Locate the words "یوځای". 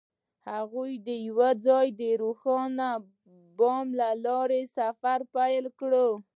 1.27-1.87